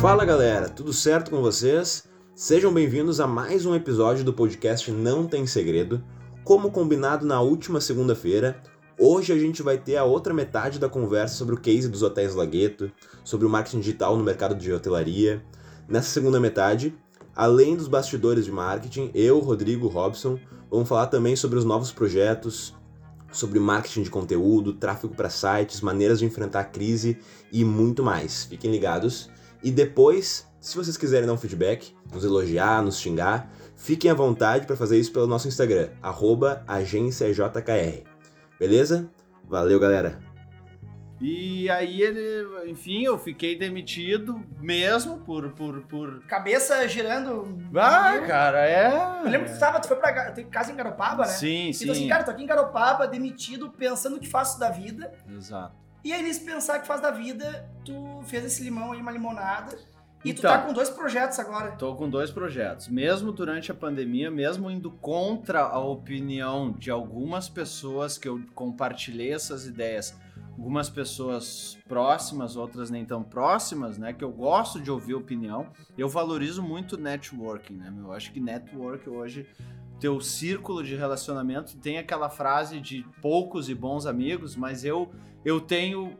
[0.00, 2.04] Fala galera, tudo certo com vocês?
[2.34, 6.02] Sejam bem-vindos a mais um episódio do podcast Não Tem Segredo.
[6.44, 8.62] Como combinado na última segunda-feira,
[8.96, 12.34] hoje a gente vai ter a outra metade da conversa sobre o case dos hotéis
[12.34, 12.90] Lagueto,
[13.24, 15.42] sobre o marketing digital no mercado de hotelaria.
[15.88, 16.96] Nessa segunda metade,
[17.38, 22.74] além dos bastidores de marketing, eu, Rodrigo Robson, vamos falar também sobre os novos projetos,
[23.30, 27.16] sobre marketing de conteúdo, tráfego para sites, maneiras de enfrentar a crise
[27.52, 28.46] e muito mais.
[28.46, 29.30] Fiquem ligados.
[29.62, 34.66] E depois, se vocês quiserem dar um feedback, nos elogiar, nos xingar, fiquem à vontade
[34.66, 35.90] para fazer isso pelo nosso Instagram,
[36.66, 38.02] agênciajkr.
[38.58, 39.08] Beleza?
[39.48, 40.27] Valeu, galera!
[41.20, 45.50] E aí ele, enfim, eu fiquei demitido mesmo por.
[45.50, 46.22] por, por...
[46.26, 47.58] Cabeça girando.
[47.74, 49.22] Ah, cara, é.
[49.24, 50.12] Eu lembro que tu, tava, tu foi pra
[50.44, 51.30] casa em Garopaba, né?
[51.32, 51.86] Sim, E sim.
[51.86, 55.12] tu assim, cara, tô aqui em Garopaba, demitido, pensando o que faço da vida.
[55.28, 55.74] Exato.
[56.04, 59.76] E aí, nesse pensar que faz da vida, tu fez esse limão aí, uma limonada.
[60.24, 60.50] E tu Então.
[60.52, 61.72] tá com dois projetos agora.
[61.72, 62.88] Tô com dois projetos.
[62.88, 69.32] Mesmo durante a pandemia, mesmo indo contra a opinião de algumas pessoas que eu compartilhei
[69.32, 70.16] essas ideias,
[70.58, 74.12] algumas pessoas próximas, outras nem tão próximas, né?
[74.12, 75.68] Que eu gosto de ouvir opinião.
[75.96, 77.94] Eu valorizo muito networking, né?
[77.96, 79.46] Eu acho que network hoje,
[80.00, 85.12] teu círculo de relacionamento tem aquela frase de poucos e bons amigos, mas eu,
[85.44, 86.18] eu tenho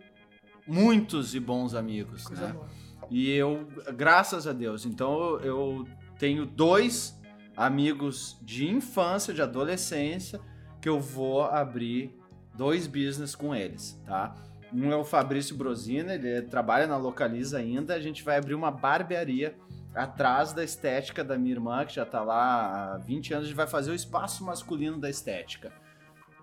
[0.64, 2.52] muitos e bons amigos, Coisa né?
[2.52, 2.69] boa.
[3.11, 5.84] E eu, graças a Deus, então eu
[6.17, 7.19] tenho dois
[7.56, 10.41] amigos de infância, de adolescência,
[10.80, 12.17] que eu vou abrir
[12.59, 14.34] dois business com eles, tá?
[14.75, 17.95] Um é o Fabrício Brosina, ele trabalha na Localiza ainda.
[17.95, 19.56] A gente vai abrir uma barbearia
[19.95, 23.45] atrás da estética da minha irmã, que já tá lá há 20 anos.
[23.47, 25.73] A gente vai fazer o espaço masculino da estética.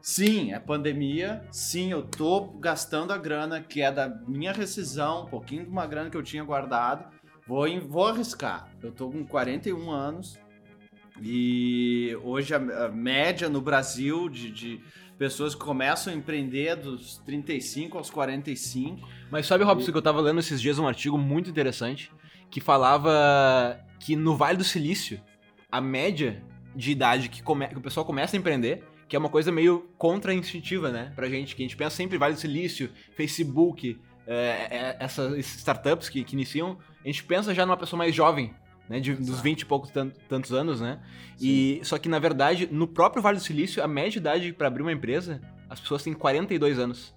[0.02, 1.44] Sim, é pandemia.
[1.52, 5.86] Sim, eu tô gastando a grana que é da minha rescisão, um pouquinho de uma
[5.86, 7.14] grana que eu tinha guardado.
[7.46, 8.70] Vou, vou arriscar.
[8.81, 10.40] Eu tô com 41 anos
[11.22, 14.84] e hoje a, a média no Brasil de, de
[15.18, 19.08] pessoas que começam a empreender dos 35 aos 45.
[19.31, 22.12] Mas sabe, Robson, que eu tava lendo esses dias um artigo muito interessante
[22.50, 25.20] que falava que no Vale do Silício,
[25.72, 26.44] a média
[26.75, 29.90] de idade que, come- que o pessoal começa a empreender, que é uma coisa meio
[29.98, 31.12] contra-instintiva, né?
[31.16, 34.34] Pra gente, que a gente pensa sempre em Vale do Silício, Facebook, é,
[34.70, 38.54] é, essas startups que, que iniciam, a gente pensa já numa pessoa mais jovem,
[38.90, 39.00] né?
[39.00, 41.00] De, dos 20 e poucos tan- tantos anos, né?
[41.40, 44.68] E, só que, na verdade, no próprio Vale do Silício, a média de idade pra
[44.68, 47.13] abrir uma empresa, as pessoas têm 42 anos.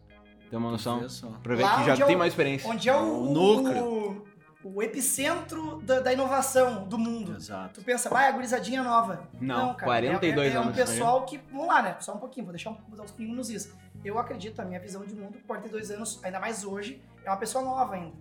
[0.50, 1.06] Tem uma noção?
[1.42, 2.70] Pra ver Lá que já onde é tem o- mais experiência.
[2.70, 4.26] Onde é o, O núcleo.
[4.64, 7.36] O, o epicentro da, da inovação do mundo.
[7.36, 7.80] Exato.
[7.80, 9.28] Tu pensa, vai, a gurizadinha nova.
[9.40, 9.84] Não, cara.
[9.84, 11.38] 42 é, é, é um anos, pessoal que.
[11.52, 11.96] Vamos lá, né?
[12.00, 13.72] Só um pouquinho, vou deixar um, vou dar uns pingos nos is.
[14.04, 17.62] Eu acredito, a minha visão de mundo, 42 anos, ainda mais hoje, é uma pessoa
[17.64, 18.12] nova ainda.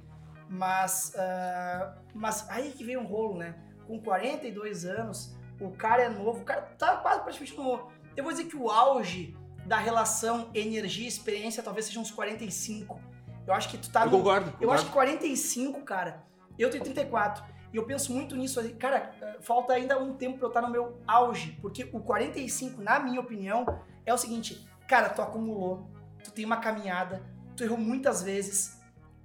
[0.50, 1.13] Mas.
[1.18, 3.56] ah, mas aí que vem um rolo, né?
[3.85, 7.88] Com 42 anos, o cara é novo, o cara tá quase praticamente no.
[8.16, 13.00] Eu vou dizer que o auge da relação energia e experiência talvez seja uns 45.
[13.46, 14.47] Eu acho que tu tá Eu no- concordo.
[14.47, 14.74] eu concordo.
[14.74, 16.24] acho que 45, cara.
[16.57, 17.44] Eu tenho 34.
[17.74, 18.62] E eu penso muito nisso.
[18.75, 21.57] Cara, eh, falta ainda um tempo pra eu estar no meu auge.
[21.62, 23.66] Porque o 45, na minha opinião,
[24.06, 25.88] é o seguinte: cara, tu acumulou,
[26.24, 27.22] tu tem uma caminhada,
[27.56, 28.77] tu errou muitas vezes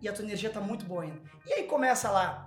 [0.02, 1.20] e a tua energia tá muito boa ainda.
[1.46, 2.46] E aí começa lá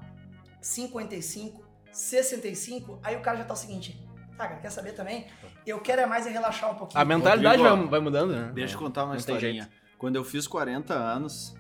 [0.62, 4.06] 55, 65, aí o cara já tá o seguinte:
[4.38, 5.26] tá, cara, quer saber também?
[5.66, 7.02] Eu quero é mais é relaxar um pouquinho.
[7.02, 8.52] A mentalidade Rodrigo, vai, vai mudando, né?
[8.54, 9.70] Deixa eu contar uma Não historinha.
[9.98, 11.56] Quando eu fiz 40 anos,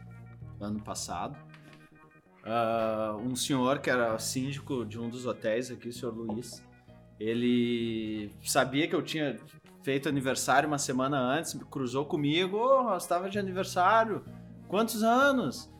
[0.59, 1.37] ano passado,
[2.43, 6.61] ah, um senhor que era síndico de um dos hotéis aqui, o senhor Luiz,
[7.19, 9.39] ele sabia que eu tinha
[9.81, 14.23] feito aniversário uma semana antes, cruzou comigo, nós estava de aniversário,
[14.67, 15.71] quantos anos?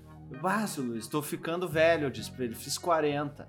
[0.68, 3.47] Seu Luiz, estou ficando velho, eu disse pra ele, fiz 40.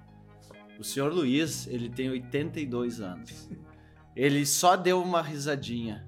[0.78, 3.49] O senhor Luiz, ele tem 82 anos.
[4.14, 6.05] Ele só deu uma risadinha.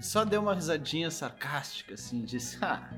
[0.00, 2.90] Só deu uma risadinha sarcástica, assim, disse, ah,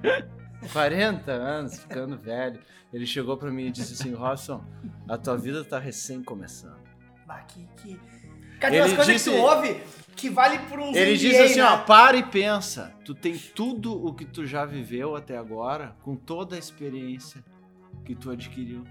[0.73, 2.61] 40 anos, ficando velho.
[2.93, 4.65] Ele chegou pra mim e disse assim, Robson,
[5.09, 6.81] a tua vida tá recém começando.
[7.27, 8.00] Bah, que, que...
[8.62, 9.81] Cara, tem umas Ele coisas disse- que tu ouve
[10.17, 11.64] que vale por uns Ele MBA, diz assim, né?
[11.64, 12.94] ó, para e pensa.
[13.05, 17.43] Tu tem tudo o que tu já viveu até agora, com toda a experiência
[18.05, 18.85] que tu adquiriu.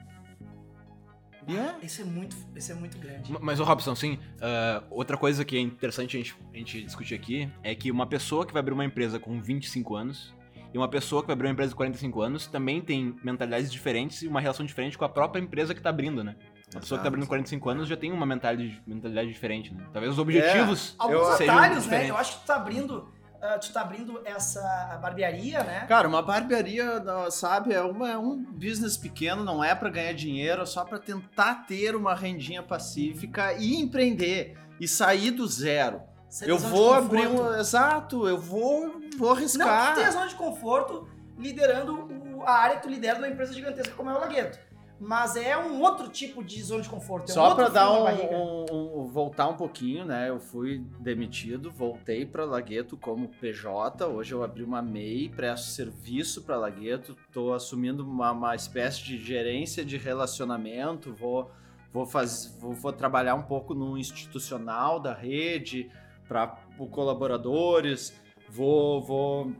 [1.48, 1.76] E é.
[1.84, 3.32] Esse é muito, esse é muito grande.
[3.32, 6.84] Ma- Mas, ô Robson, sim, ah, outra coisa que é interessante a gente, a gente
[6.84, 10.34] discutir aqui é que uma pessoa que vai abrir uma empresa com 25 anos
[10.74, 14.22] e uma pessoa que vai abrir uma empresa com 45 anos também tem mentalidades diferentes
[14.22, 16.36] e uma relação diferente com a própria empresa que tá abrindo, né?
[16.76, 19.84] A pessoa que tá abrindo 45 anos já tem uma mentalidade, mentalidade diferente, né?
[19.92, 20.22] Talvez os É.
[20.22, 22.10] objetivos Alguns sejam atalhos, né?
[22.10, 23.12] Eu acho que tu tá abrindo.
[23.44, 24.62] ah, tu tá abrindo essa
[25.02, 25.86] barbearia, né?
[25.88, 30.14] Cara, uma barbearia, não, sabe, é, uma- é um business pequeno, não é pra ganhar
[30.14, 36.02] dinheiro, é só pra tentar ter uma rendinha pacífica e empreender e sair do zero.
[36.30, 37.54] Essa eu vou abrir um.
[37.58, 39.94] Exato, eu vou, vou Não, arriscar.
[39.94, 41.96] tu tem a zona de conforto liderando
[42.38, 44.60] o- a área que tu lidera de uma empresa gigantesca como é o Lagueto.
[45.04, 47.30] Mas é um outro tipo de zona de conforto.
[47.30, 50.30] É um Só outro pra dar um, um- um- voltar um pouquinho, né?
[50.30, 54.06] Eu fui demitido, voltei pra Lagueto como PJ.
[54.08, 59.18] Hoje eu abri uma MEI, presto serviço pra Lagueto, tô assumindo uma, uma espécie de
[59.18, 61.50] gerência de relacionamento, vou
[61.92, 65.90] vou faz, vou, vou trabalhar um pouco no institucional da rede
[66.28, 66.48] para
[66.92, 68.14] colaboradores,
[68.50, 69.52] vou vou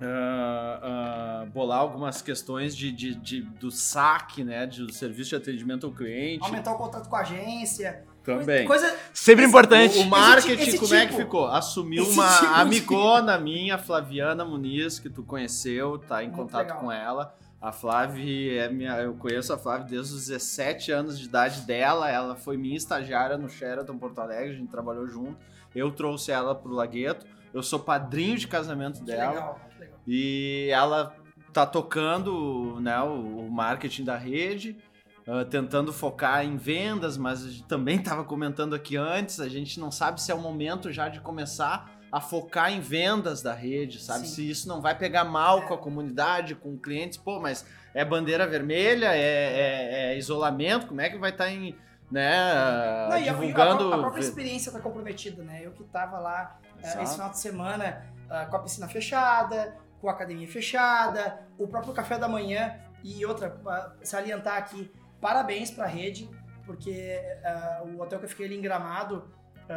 [0.00, 0.80] ah,
[1.42, 5.92] ah, bolar algumas questões de, de, de- do saque, né, do serviço de atendimento ao
[5.92, 6.44] cliente.
[6.44, 8.04] Aumentar o contrato com a agência.
[8.24, 8.66] Também.
[8.66, 8.94] Coisa.
[9.14, 9.98] Sempre Esse- importante.
[9.98, 11.46] O, o marketing, Esse- esse como é que tipo- ficou?
[11.46, 16.66] Assumiu uma tipo de- amigona minha, Flaviana Muniz, que tu conheceu, tá em Muito contato
[16.66, 16.78] legal.
[16.80, 17.34] com ela.
[17.60, 18.92] A Flávia é minha.
[19.00, 22.08] Eu conheço a Flávia desde os 17 anos de idade dela.
[22.10, 25.36] Ela foi minha estagiária no Sheraton Porto Alegre, a gente trabalhou junto.
[25.74, 27.26] Eu trouxe ela pro Lagueto.
[27.52, 29.30] Eu sou padrinho de casamento Que dela.
[29.32, 29.60] legal.
[30.10, 31.14] E ela
[31.52, 34.76] tá tocando né, o, marketing da rede,
[35.26, 40.20] ah, tentando focar em vendas, mas também estava comentando aqui antes, a gente não sabe
[40.22, 44.26] se é o momento já de começar a focar em vendas da rede, sabe?
[44.26, 44.34] Sim.
[44.34, 45.66] Se isso não vai pegar mal É.
[45.66, 51.02] com a comunidade, com clientes, pô, mas é bandeira vermelha, é, é- é isolamento, como
[51.02, 51.76] é que vai estar em,
[52.10, 52.30] né,
[53.10, 53.92] Não, e a- a, divulgando...
[53.92, 55.60] a própria experiência tá comprometida, né?
[55.62, 57.02] Eu que tava lá eh, Exato.
[57.02, 61.92] esse final de semana ah, com a piscina fechada, com a academia fechada, o próprio
[61.92, 63.60] café da manhã e outra,
[64.02, 64.90] salientar aqui,
[65.20, 66.28] parabéns pra rede,
[66.64, 69.24] porque ah, o hotel que eu fiquei ali em Gramado,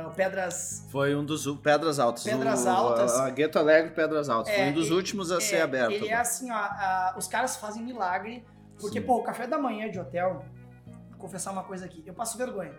[0.07, 2.23] o Pedras Foi um dos Pedras Altas.
[2.23, 3.13] Pedras o- Altas.
[3.19, 4.53] A, a Gueto Alegre Pedras Altas.
[4.53, 5.91] É, Foi um dos ele- últimos a ser É, aberto.
[5.91, 8.45] Ele é assim, ó, a- os caras fazem milagre,
[8.79, 9.06] porque, Sim.
[9.06, 10.45] pô, o café da manhã de hotel,
[11.09, 12.74] vou confessar uma coisa aqui, eu passo vergonha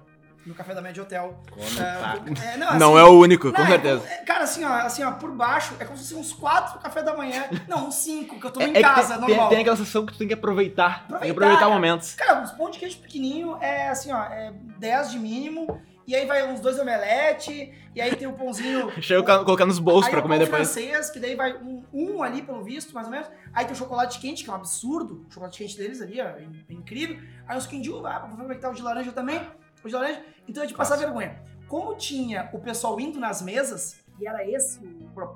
[0.47, 1.41] no café da manhã de hotel.
[1.81, 4.01] Ah, pra- é, Não assim, é o único, não, com é certeza.
[4.01, 6.79] como- é, cara, assim ó, assim, ó, por baixo, é como se fossem uns quatro
[6.81, 7.45] café da manhã.
[7.69, 9.49] Não, uns cinco, que eu tomo É, em é casa, tem, normal.
[9.49, 10.99] tem, aquela sensação que tu tem que aproveitar.
[11.01, 11.71] tem que Aproveitar, aproveitar cara.
[11.75, 12.15] momentos.
[12.15, 16.27] Cara, uns pão de queijo pequenininho é assim, ó, é 10 de mínimo, e aí
[16.27, 18.91] vai uns dois omelete, e aí tem o pãozinho...
[19.01, 20.73] Chega a colocar- nos bolsos pra comer depois.
[20.73, 23.29] francês, que daí vai um, um ali, pelo visto, mais ou menos.
[23.55, 25.25] Aí tem o chocolate quente, que é um absurdo.
[25.29, 27.19] O chocolate quente deles ali, ó, é in- é incrível.
[27.47, 29.41] Aí uns uva, ah, vou aproveitar o de laranja também.
[29.85, 30.25] O de laranja.
[30.47, 31.43] Então é de passar vergonha.
[31.69, 34.81] Como tinha o pessoal indo nas mesas, e era esse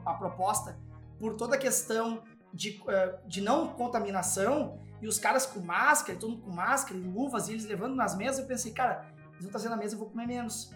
[0.04, 0.78] a proposta,
[1.18, 2.22] por toda a questão
[2.52, 7.02] de, eh, de não contaminação, e os caras com máscara, todo mundo com máscara e
[7.02, 9.98] luvas, e eles levando nas mesas, eu pensei, cara, eles vão trazer na mesa, eu
[9.98, 10.72] vou comer menos.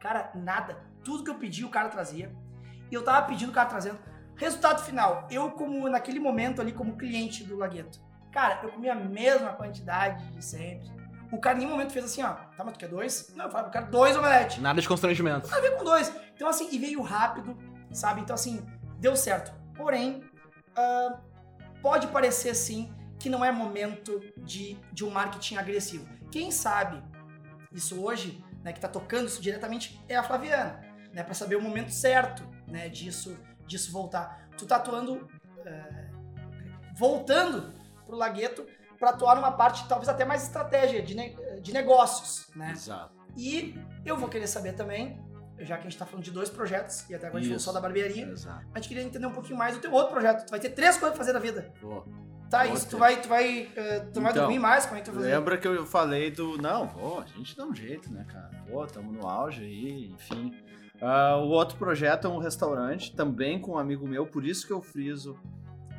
[0.00, 0.78] Cara, nada.
[1.02, 2.34] Tudo que eu pedi, o cara trazia.
[2.90, 3.98] E eu tava pedindo, o cara trazendo.
[4.36, 7.98] Resultado final, eu como naquele momento ali, como cliente do Lagueto,
[8.30, 10.88] cara, eu comi a mesma quantidade de sempre.
[11.30, 13.32] O cara em nenhum momento fez assim, ó, tá, mas tu quer dois?
[13.34, 14.60] Não, eu falei, eu quero dois omelete.
[14.60, 15.48] Nada de constrangimento.
[15.48, 16.12] Nada a ver com dois.
[16.34, 17.56] Então, assim, e veio rápido,
[17.90, 18.20] sabe?
[18.20, 18.64] Então, assim,
[18.98, 19.52] deu certo.
[19.74, 20.22] Porém,
[20.76, 21.18] ah,
[21.82, 26.06] pode parecer, sim, que não é momento de, de um marketing agressivo.
[26.30, 27.02] Quem sabe
[27.72, 30.80] isso hoje, né, que tá tocando isso diretamente, é a Flaviana,
[31.12, 31.22] né?
[31.22, 34.48] Pra saber o momento certo, né, disso, disso voltar.
[34.56, 35.28] Tu tá atuando,
[35.64, 36.10] eh,
[36.94, 37.72] voltando
[38.06, 38.66] pro Lagueto
[38.98, 42.70] para atuar numa parte talvez até mais estratégia de, ne- de negócios, né?
[42.72, 43.14] Exato.
[43.36, 45.20] E eu vou querer saber também,
[45.58, 47.56] já que a gente tá falando de dois projetos, e até agora a gente falou
[47.56, 47.64] Isso.
[47.66, 48.66] só da barbearia, Exato.
[48.74, 50.46] a gente queria entender um pouquinho mais do teu outro projeto.
[50.46, 51.72] Tu vai ter três coisas pra fazer na vida.
[51.80, 52.04] Pô.
[52.48, 54.86] Tá, Vou isso, tu vai, tu vai, eh, tu vai Então, dormir mais?
[54.86, 55.24] Como é que tu vai?
[55.24, 56.56] Lembra que eu falei do.
[56.62, 58.50] Não, pô, a gente dá um jeito, né, cara?
[58.70, 60.52] Pô, tamo no auge aí, enfim.
[61.02, 64.72] Ah, o outro projeto é um restaurante, também com um amigo meu, por isso que
[64.72, 65.36] eu friso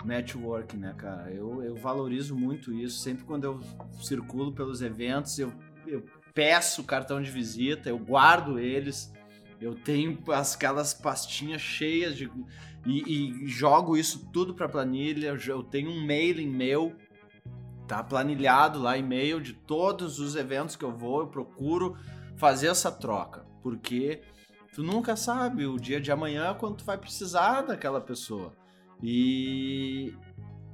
[0.06, 1.32] network, né, cara?
[1.32, 3.00] Eu, eu valorizo muito isso.
[3.00, 3.60] Sempre quando eu
[4.02, 5.52] circulo pelos eventos, eu,
[5.86, 9.12] eu peço cartão de visita, eu guardo eles.
[9.60, 12.30] Eu tenho as- aquelas pastinhas cheias de.
[12.86, 15.36] E, e jogo isso tudo pra planilha.
[15.46, 16.96] Eu, tenho um mailing meu
[17.88, 21.96] tá planilhado lá e-mail de todos os eventos que eu vou, eu procuro
[22.36, 24.22] fazer essa troca, porque
[24.74, 28.54] tu nunca sabe o dia de amanhã quando tu vai precisar daquela pessoa.
[29.02, 30.14] E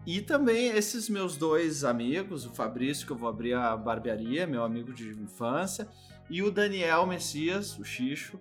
[0.05, 4.63] e também esses meus dois amigos, o Fabrício que eu vou abrir a barbearia, meu
[4.63, 5.87] amigo de infância,
[6.29, 8.37] e o Daniel Messias, o Xixo.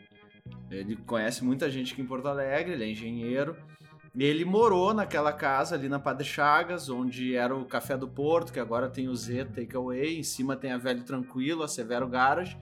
[0.68, 3.56] Ele conhece muita gente aqui em Porto Alegre, ele é engenheiro.
[4.18, 8.60] Ele morou naquela casa ali na Padre Chagas, onde era o Café do Porto, que
[8.60, 10.18] agora tem o Z Takeaway.
[10.18, 12.58] Em cima tem a Velho Tranquilo, a Severo Garage.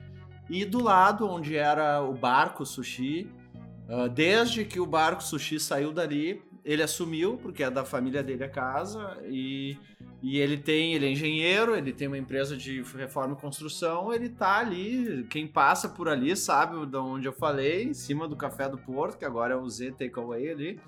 [0.49, 3.29] E do lado, onde era o Barco Sushi,
[3.89, 8.43] ah, desde que o Barco Sushi saiu dali, ele assumiu, porque é da família dele
[8.43, 9.77] a casa, e,
[10.21, 14.29] e ele tem, ele é engenheiro, ele tem uma empresa de reforma e construção, ele
[14.29, 18.69] tá ali, quem passa por ali sabe de onde eu falei, em cima do Café
[18.69, 20.79] do Porto, que agora é o Z Takeaway ali,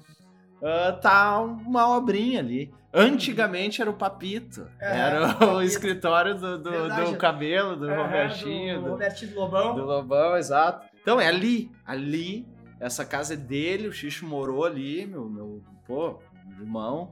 [0.61, 2.71] ah, tá uma obrinha ali.
[2.93, 5.61] Antigamente era o Papito, É, era o Papito.
[5.63, 6.71] escritório do, do,
[7.11, 9.75] do cabelo, do Aham, Robertinho, do do, Robertinho do Lobão.
[9.75, 10.85] do Lobão, exato.
[11.01, 12.47] Então é ali, ali,
[12.79, 15.42] essa casa é dele, o Xixo morou ali, meu, meu,
[15.93, 16.19] pô,
[16.59, 17.12] irmão.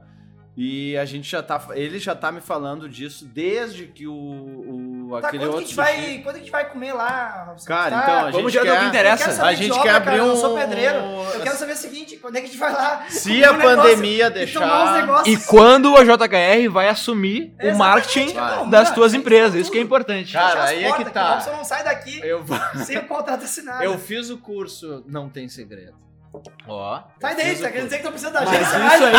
[0.54, 5.18] E a gente já tá, ele já tá me falando disso desde que o, o
[5.22, 7.54] Tá, aquele quando que, a outro gente vai, quando que a gente vai comer lá?
[7.64, 9.22] Cara, Tá, então a vamos gente que quer, interessa.
[9.22, 10.98] Eu quero saber a de gente obra, quer abrir cara, eu não sou um- pedreiro.
[10.98, 13.06] Eu quero saber o seguinte, quando é que a gente vai lá?
[13.08, 15.42] Se a um pandemia e deixar negócios.
[15.42, 19.78] E quando a JKR vai assumir o marketing não, das mano, tuas empresas, isso que
[19.78, 20.34] é importante.
[20.34, 21.30] Cara, aí é que portas, tá.
[21.30, 22.44] O Robson não sai daqui eu,
[22.84, 23.82] sem o contrato assinado.
[23.84, 25.94] eu fiz o curso Não Tem Segredo.
[26.66, 27.02] Ó.
[27.20, 28.94] Sai daí, fiz tá o querendo dizer que tu precisa da Mas agência.
[28.94, 29.12] isso aí.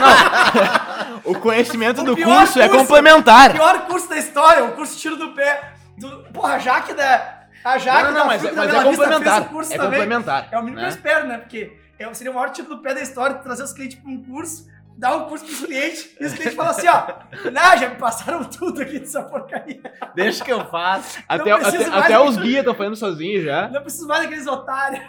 [0.00, 1.20] Não.
[1.32, 3.52] O conhecimento O do pior curso é curso- complementar.
[3.52, 5.72] Pior curso da história, o curso tiro do pé.
[5.98, 7.40] Do, porra, a Jaque da.
[7.64, 9.42] A Jaque Não, não, não, mas, Fruta mas é complementar.
[9.42, 9.90] o curso É também.
[10.00, 10.48] complementar.
[10.50, 10.94] É o mínimo que eu né?
[10.94, 11.38] espero, né?
[11.38, 14.22] Porque é, seria o maior tiro do pé da história trazer os clientes para um
[14.24, 17.06] curso, dar um curso pros clientes, e os clientes falam assim, ó,
[17.50, 19.80] não, já me passaram tudo aqui dessa porcaria.
[20.14, 21.18] Deixa que eu faço.
[21.28, 23.68] Até, até, até que os guias estão fazendo sozinhos já.
[23.68, 25.04] Não preciso mais daqueles otários.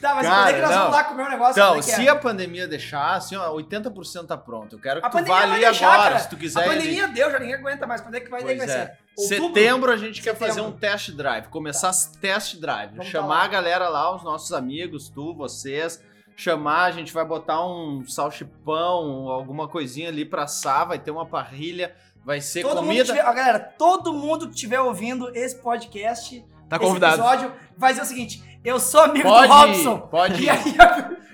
[0.00, 0.78] Tá, mas Cara, quando é que nós não.
[0.78, 1.52] vamos lá comer um negócio?
[1.52, 1.94] Então, como é que é?
[1.96, 4.76] se a pandemia deixar, assim, ó, 80% tá pronto.
[4.76, 6.18] Eu quero que A tu pandemia vá vai ali deixar, agora, cara.
[6.20, 6.60] se tu quiser.
[6.60, 6.78] A ir ali.
[6.78, 8.00] pandemia deu, já ninguém aguenta mais.
[8.00, 8.86] Quando é que vai, daí Pois vai é.
[8.86, 8.92] ser?
[9.16, 9.54] Outubro?
[9.54, 13.44] Setembro a gente quer fazer um test drive, começar test drive, Vamos chamar tá lá.
[13.44, 16.02] a galera lá, os nossos amigos, tu, vocês,
[16.36, 21.24] chamar, a gente vai botar um salchipão, alguma coisinha ali pra assar, vai ter uma
[21.24, 21.94] parrilha,
[22.24, 23.04] vai ser Todo comida.
[23.04, 27.14] tiver, ó, galera, todo mundo que estiver ouvindo esse podcast, Tá esse convidado.
[27.20, 29.98] episódio, vai dizer o seguinte: eu sou amigo Pode do Robson.
[30.00, 30.50] pode E ir.
[30.50, 30.74] aí,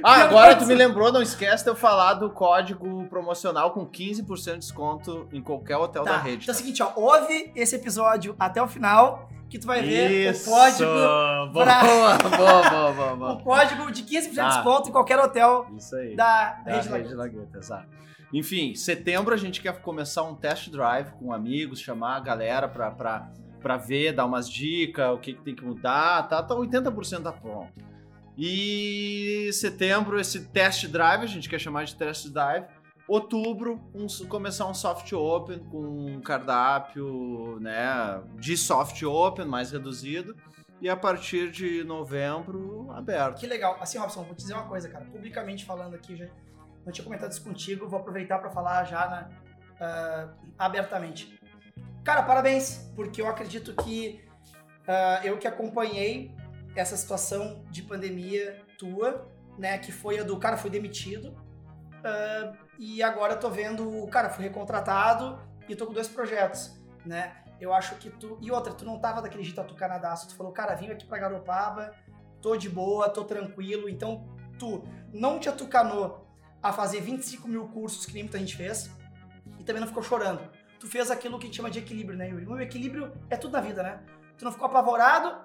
[0.03, 3.71] Ah, e agora eu- tu me lembrou, não esquece de eu falar do código promocional
[3.73, 6.45] com 15% de desconto em qualquer hotel Tá, da rede.
[6.45, 10.31] então é o seguinte, ó, ouve esse episódio até o final, que tu vai ver
[10.31, 10.49] Isso!
[10.49, 10.91] o código,
[11.53, 13.33] Boa, pra- boa, boa, boa, boa.
[13.35, 14.49] o código de 15% de Tá.
[14.49, 16.17] desconto em qualquer hotel Isso aí.
[16.17, 17.17] da Da Rede Rede Lagoa.
[17.25, 17.89] Lagueta, exato.
[18.33, 22.91] Enfim, setembro a gente quer começar um test drive com amigos, chamar a galera pra,
[22.91, 26.43] pra, pra ver, dar umas dicas, o que, que tem que mudar, tá?
[26.43, 27.73] Tá 80% tá pronto.
[28.39, 32.65] E setembro, esse test drive, a gente quer chamar de test drive.
[33.09, 35.81] Outubro, um- começar um soft open com
[36.15, 40.37] um cardápio né, de soft open, mais reduzido.
[40.81, 43.41] E a partir de novembro, aberto.
[43.41, 43.77] Que legal.
[43.81, 45.05] Assim, Robson, vou te dizer uma coisa, cara.
[45.05, 46.27] Publicamente falando aqui, já
[46.85, 49.29] não tinha comentado isso contigo, vou aproveitar pra falar já
[49.81, 51.39] ah, abertamente.
[52.05, 54.25] Cara, parabéns, porque eu acredito que
[54.87, 56.35] ah, eu que acompanhei
[56.75, 61.37] essa situação de pandemia tua, né, que foi a do cara foi demitido,
[62.05, 67.37] ah, e agora tô vendo o cara foi recontratado e tô com dois projetos, né?
[67.61, 68.39] Eu acho que tu.
[68.41, 71.19] E outra, tu não tava daquele jeito tu Canadaço, tu falou, cara, vim aqui pra
[71.19, 71.93] Garopaba,
[72.41, 73.87] tô de boa, tô tranquilo.
[73.87, 74.27] Então,
[74.59, 74.83] tu
[75.13, 76.27] não te atucanou
[76.63, 78.91] a fazer 25 mil cursos que nem muita gente fez
[79.59, 80.41] e também não ficou chorando.
[80.79, 82.47] Tu fez aquilo que a gente chama de equilíbrio, né, Yuri?
[82.47, 84.01] O equilíbrio é tudo na vida, né?
[84.39, 85.37] Tu não ficou apavorado,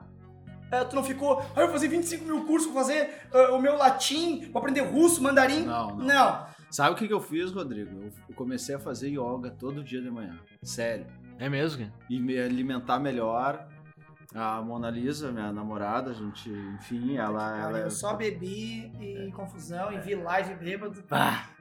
[0.71, 3.61] eh, tu não ficou, ah, eu vou fazer 25 mil cursos, vou fazer ah, o
[3.61, 5.63] meu latim, vou aprender russo, mandarim.
[5.63, 6.05] Não, não.
[6.05, 6.45] Não.
[6.71, 8.01] Sabe o que, que eu fiz, Rodrigo?
[8.01, 10.37] Eu- comecei a fazer yoga todo dia de manhã.
[10.61, 11.05] Sério.
[11.37, 11.91] É mesmo?
[12.09, 13.67] E me alimentar melhor.
[14.35, 17.57] A Mona Lisa, minha namorada, a gente, enfim, ela.
[17.57, 21.01] ela eu só bebi e confusão e vi live bêbado.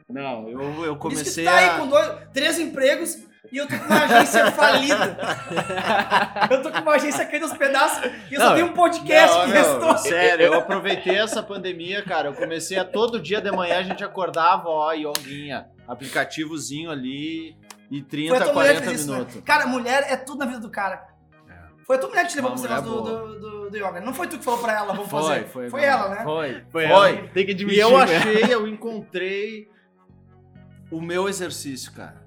[0.09, 1.79] Não, eu, eu que comecei tu tá aí a.
[1.79, 3.17] com dois, três empregos
[3.53, 5.17] e eu tô com uma agência falida.
[6.51, 9.39] eu tô com uma agência caindo aos pedaços e eu só Não, tenho um podcast
[9.39, 9.99] Não, que restou.
[9.99, 12.29] sério, eu aproveitei essa pandemia, cara.
[12.31, 17.57] Eu comecei a todo dia de manhã a gente acordava, ó, yoguinha, aplicativozinho ali
[17.91, 19.17] e 30, Foi a tua mulher que 40 fez isso, né?
[19.19, 19.41] minutos.
[19.45, 21.14] Cara, mulher é tudo na vida do cara.
[21.87, 24.01] Foi a tua mulher que te levou pro negócio do, do, do, do yoga.
[24.01, 25.47] Não foi tu que falou pra ela, vamos Foi, fazer.
[25.49, 25.71] foi.
[25.71, 26.23] Foi não, ela, né?
[26.25, 26.63] Foi, Foi.
[26.71, 26.85] Foi.
[26.85, 27.29] ela.
[27.35, 27.81] Tem que E admitir.
[27.81, 28.03] eu né?
[28.17, 29.69] achei, eu encontrei
[30.91, 32.23] o meu exercício, cara.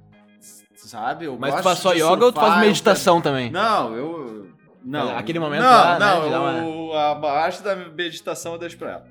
[0.76, 1.26] Sabe?
[1.26, 3.52] Eu Mas tu faz só yoga ou tu faz surfar, eu meditação também?
[3.52, 4.48] Não, eu.
[4.86, 5.18] Não.
[5.18, 8.60] Aquele momento não, lá, né, Não, de dar uma- o- a parte da meditação eu
[8.60, 9.06] deixo pra ela.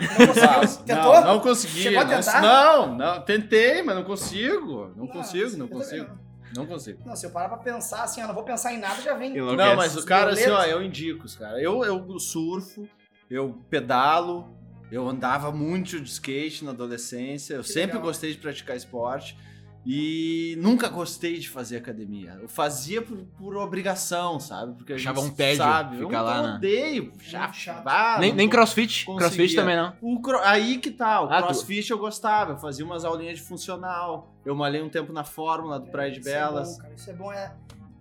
[0.00, 0.84] Não conseguiu?
[0.86, 1.12] Tentou?
[1.14, 1.82] Não, não consegui.
[1.82, 2.40] Chegou a não- tentar?
[2.40, 4.90] Não, não, tentei, mas não consigo.
[4.96, 6.18] Não consigo, não eu também consigo.
[6.54, 7.00] Não consigo.
[7.06, 9.36] Não, se eu parar pra pensar assim, ó, não vou pensar em nada, já vem.
[9.36, 9.56] Enlouquece.
[9.68, 10.72] Não, mas o cara, assim, ó, Violetas.
[10.72, 11.60] eu indico, os cara.
[11.60, 12.88] Eu, eu surfo,
[13.30, 14.54] eu pedalo,
[14.90, 18.02] eu andava muito de skate na adolescência, eu Que sempre legal.
[18.02, 19.36] gostei de praticar esporte
[19.84, 22.38] e nunca gostei de fazer academia.
[22.40, 24.74] Eu fazia por, por obrigação, sabe?
[24.76, 26.54] Porque a Achava gente um tédio sabe, ficar eu, lá, eu né?
[26.56, 27.12] odeio.
[27.20, 28.20] Já, chato.
[28.20, 29.04] nem nem crossfit.
[29.04, 29.28] conseguia.
[29.28, 29.92] Crossfit também não.
[30.00, 33.38] o cro- Aí que tá, o Ah, tu- crossfit eu gostava, eu fazia umas aulinhas
[33.38, 36.76] de funcional, eu malhei um tempo na Fórmula do Praia de Isso é Belas.
[36.76, 36.94] bom, cara.
[36.94, 37.52] Isso é bom, é.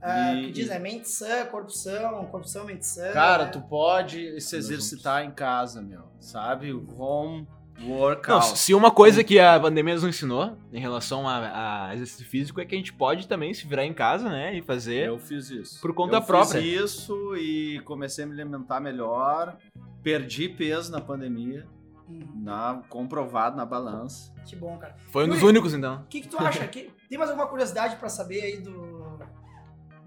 [0.01, 3.11] ah, E- que diz, é mente sã, corpo são, corpo são, mente sã.
[3.11, 3.49] Cara, né?
[3.51, 6.71] tu pode se exercitar em casa, meu, sabe?
[6.73, 7.47] O home
[7.85, 8.49] workout.
[8.49, 12.59] Não, se uma coisa que a pandemia nos ensinou em relação a, a exercício físico
[12.61, 14.57] é que a gente pode também se virar em casa, né?
[14.57, 15.07] E fazer.
[15.07, 15.81] Eu fiz isso.
[15.81, 16.61] Por conta eu própria.
[16.61, 19.57] Fiz isso e comecei a me alimentar melhor.
[20.03, 21.67] Perdi peso na pandemia,
[22.09, 24.33] Hum, na, comprovado na balança.
[24.45, 24.95] que bom, cara.
[25.11, 26.01] Foi um dos únicos, então.
[26.01, 26.67] O que, que tu acha?
[26.67, 29.17] Que, tem mais alguma curiosidade pra saber aí do,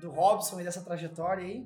[0.00, 1.64] do Robson e dessa trajetória aí?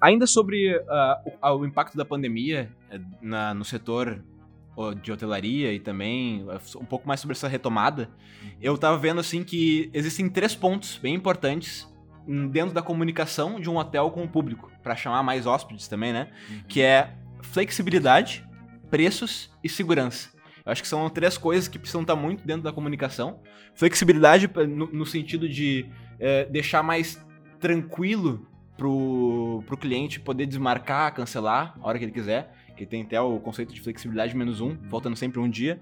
[0.00, 4.24] Ainda sobre ah, o, ah, o impacto da pandemia eh, na- no setor
[5.02, 8.10] de hotelaria e também ah, um pouco mais sobre essa retomada,
[8.60, 11.88] eu tava vendo assim que existem três pontos bem importantes
[12.26, 16.12] hum, dentro da comunicação de um hotel com o público, para chamar mais hóspedes também,
[16.12, 16.28] né?
[16.68, 18.44] Que é flexibilidade,
[18.90, 20.30] preços e segurança.
[20.64, 23.40] Eu acho que são três coisas que precisam estar muito dentro da comunicação.
[23.74, 25.86] Flexibilidade no, no sentido de
[26.20, 27.24] eh, deixar mais
[27.58, 32.54] tranquilo pro, pro cliente poder desmarcar, cancelar a hora que ele quiser.
[32.78, 35.80] Que tem até o conceito de flexibilidade menos um, faltando sempre um dia.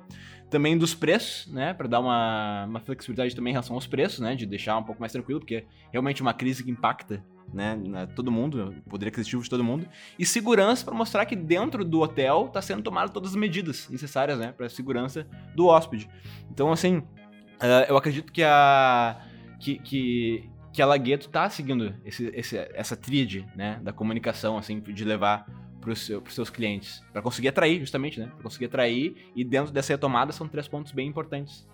[0.49, 1.75] Também dos preços, né?
[1.75, 4.35] Para dar uma, uma flexibilidade também em relação aos preços, né?
[4.35, 7.23] De deixar um pouco mais tranquilo, porque é realmente uma crise que impacta
[7.53, 7.79] né,
[8.17, 9.87] todo mundo, poder aquisitivo de todo mundo.
[10.19, 14.39] E segurança para mostrar que dentro do hotel tá sendo tomadas todas as medidas necessárias,
[14.39, 14.53] né?
[14.53, 16.09] Para segurança do hóspede.
[16.51, 17.03] Então, assim,
[17.61, 19.21] eh, eu acredito que a
[19.61, 24.81] que, que, que a Lagueto tá seguindo esse, esse- essa tríade, né, da comunicação, assim,
[24.81, 25.47] de levar
[25.95, 29.93] seu, pros seus clientes, Pra conseguir atrair, justamente, né, Pra conseguir atrair, e dentro dessa
[29.93, 31.69] retomada são três pontos bem importantes.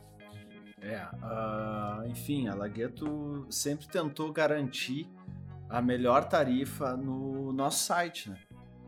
[0.83, 5.09] É, ah, enfim, a Lagueto sempre tentou garantir
[5.71, 8.37] a melhor tarifa no nosso site, né?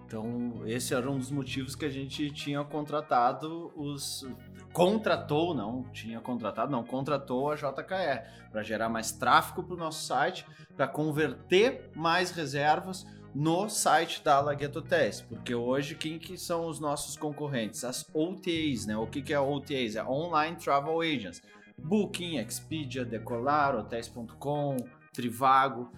[0.07, 4.27] Então, esse era um dos motivos que a gente tinha contratado os.
[4.73, 10.05] Contratou, não, tinha contratado, não, contratou a JKR para gerar mais tráfego para o nosso
[10.05, 10.45] site,
[10.77, 16.79] para converter mais reservas no site da Lagueto Hotéis, porque hoje quem que são os
[16.79, 17.83] nossos concorrentes?
[17.83, 18.97] As OTAs, né?
[18.97, 19.97] O que, que é OTAs?
[19.97, 21.43] É Online Travel Agents.
[21.77, 24.77] Booking, Expedia, Decolar, Hotels.com,
[25.13, 25.91] Trivago.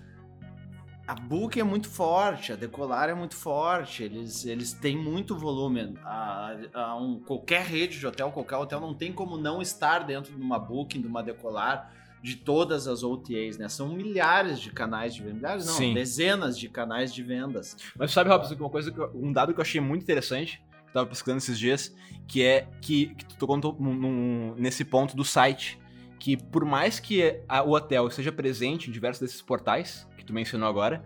[1.07, 5.95] A Booking é muito forte, a Decolar é muito forte, eles, eles têm muito volume.
[6.03, 10.35] A, a um, qualquer rede de hotel, qualquer hotel não tem como não estar dentro
[10.35, 11.93] de uma Booking, de uma Decolar,
[12.27, 13.69] de todas as OTAs, né?
[13.69, 15.37] São milhares de canais de vendas.
[15.37, 15.95] Milhares não, Sim.
[15.95, 17.77] dezenas de canais de vendas.
[17.97, 20.93] Mas sabe, Robson, uma coisa, eu- um dado que eu achei muito interessante, que eu
[20.93, 21.95] tava pesquisando esses dias,
[22.27, 23.57] que é que, que tu tocou
[24.57, 25.79] nesse ponto do site,
[26.19, 30.33] que por mais que a- o hotel esteja presente em diversos desses portais, que tu
[30.33, 31.05] mencionou agora,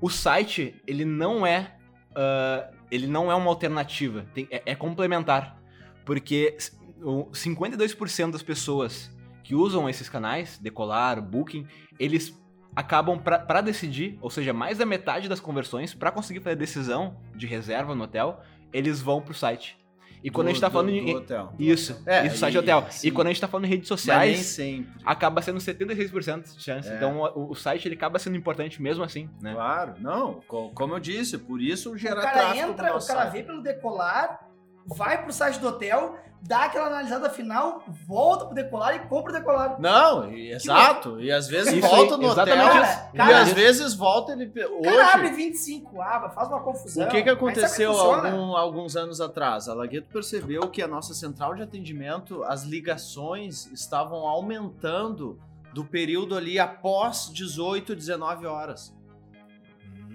[0.00, 1.76] o site, ele não é,
[2.14, 5.60] ah, ele não é uma alternativa, tem- é, é complementar,
[6.06, 9.10] porque s- o 52% das pessoas
[9.42, 11.66] que usam esses canais, Decolar, Booking,
[11.98, 12.40] eles
[12.74, 17.16] acabam para decidir, ou seja, mais da metade das conversões, para conseguir fazer a decisão
[17.34, 18.40] de reserva no hotel,
[18.72, 19.76] eles vão pro site.
[20.24, 21.16] E quando a gente tá do- falando do em.
[21.16, 21.52] hotel.
[21.58, 22.86] Isso, É, isso, site e- hotel.
[22.90, 23.08] sim.
[23.08, 24.92] E quando a gente tá falando em redes Mas nem sociais, sempre.
[25.04, 26.88] acaba sendo 76% de chance.
[26.88, 26.94] É.
[26.96, 29.52] Então o, o site ele acaba sendo importante mesmo assim, né?
[29.52, 33.00] Claro, não, co- como eu disse, por isso O gera cara tráfego entra, o cara
[33.00, 33.32] site.
[33.32, 34.46] vê pelo decolar,
[34.86, 39.34] vai pro site do hotel, dá aquela analisada final, volta pro decolar e compra o
[39.34, 39.80] decolar.
[39.80, 41.20] Não, e- exato.
[41.20, 42.44] E às vezes Isso volta no hotel.
[42.46, 44.46] Cara, e cara, às vezes volta ele.
[44.46, 47.06] O cara abre Hoje, 25 abas, faz uma confusão.
[47.06, 48.30] o que, que aconteceu funciona?
[48.30, 49.68] algum- alguns anos atrás?
[49.68, 55.38] A Lagueto percebeu que a nossa central de atendimento, as ligações estavam aumentando
[55.72, 58.92] do período ali após 18, 19 horas.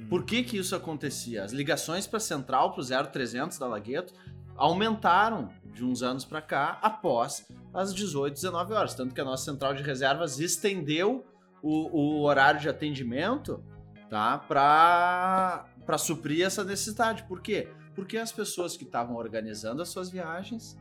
[0.10, 1.44] Por que que isso acontecia?
[1.44, 4.14] As ligações para central, para o 0300 da Lagueto,
[4.56, 8.96] aumentaram de uns anos para cá após as 18, 19 horas.
[8.96, 11.26] Tanto que a nossa central de reservas estendeu
[11.62, 13.64] o, o horário de atendimento
[14.10, 17.24] tá, para suprir essa necessidade.
[17.24, 17.70] Por quê?
[17.96, 20.78] Porque as pessoas que estavam organizando as suas viagens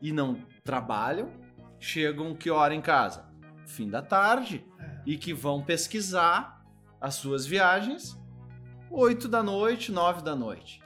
[0.00, 1.30] e não trabalham,
[1.78, 3.24] chegam que hora em casa?
[3.66, 4.64] Fim da tarde.
[5.04, 6.64] E que vão pesquisar
[7.00, 8.18] as suas viagens
[8.90, 10.80] 8 da noite, 9 da noite.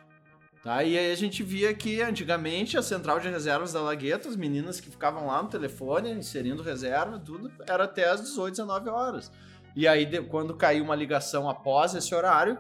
[0.62, 0.84] Tá?
[0.84, 4.78] E aí a gente via que antigamente a central de reservas da Lagueta, as meninas
[4.78, 9.32] que ficavam lá no telefone, inserindo reserva, tudo, era até as 18, 19 horas.
[9.74, 12.58] E aí, de- quando caiu uma ligação após esse horário,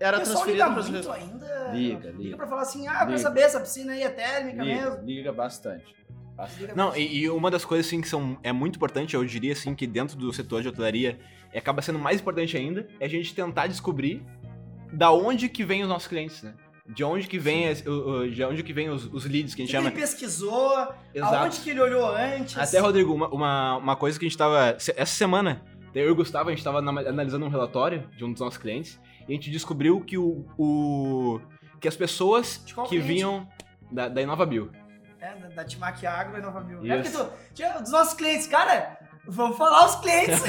[0.00, 1.46] era transferido liga para os muito ainda.
[1.72, 2.36] Liga, Liga liga.
[2.36, 3.18] pra falar assim, ah, Liga.
[3.18, 5.04] saber, essa piscina aí é térmica Liga, mesmo.
[5.06, 5.94] liga bastante.
[6.34, 6.74] bastante.
[6.74, 7.00] Não, mesmo.
[7.02, 9.86] e, e uma das coisas assim que são, é muito importante, eu diria assim, que
[9.86, 11.18] dentro do setor de hotelaria
[11.52, 14.22] e acaba sendo mais importante ainda, é a gente tentar descobrir
[14.92, 16.54] da onde que vem os nossos clientes, né?
[16.88, 19.72] De onde que vem, o- de onde que vem os, os leads que a gente
[19.72, 19.88] que chama.
[19.90, 21.34] ele pesquisou, Exato.
[21.34, 22.56] aonde que ele olhou antes.
[22.56, 24.76] Até, Rodrigo, uma, uma, uma coisa que a gente tava.
[24.78, 25.62] Essa semana,
[25.94, 28.56] eu e o Gustavo, a gente tava na- analisando um relatório de um dos nossos
[28.58, 30.46] clientes e a gente descobriu que o.
[30.56, 31.40] o-
[31.80, 33.46] que as pessoas que vinham
[33.90, 34.70] da, da Inovabio.
[35.20, 36.80] É, da, da Timac Agro e Nova Mil.
[36.90, 38.96] É porque tu, dos nossos clientes, cara,
[39.26, 40.40] vamos falar os clientes.